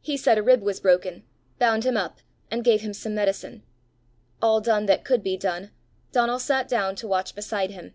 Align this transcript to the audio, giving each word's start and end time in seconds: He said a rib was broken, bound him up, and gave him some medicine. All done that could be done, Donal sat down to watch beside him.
He 0.00 0.16
said 0.16 0.38
a 0.38 0.42
rib 0.42 0.62
was 0.62 0.80
broken, 0.80 1.22
bound 1.58 1.84
him 1.84 1.94
up, 1.94 2.20
and 2.50 2.64
gave 2.64 2.80
him 2.80 2.94
some 2.94 3.14
medicine. 3.14 3.62
All 4.40 4.62
done 4.62 4.86
that 4.86 5.04
could 5.04 5.22
be 5.22 5.36
done, 5.36 5.70
Donal 6.12 6.38
sat 6.38 6.66
down 6.66 6.96
to 6.96 7.06
watch 7.06 7.34
beside 7.34 7.70
him. 7.70 7.92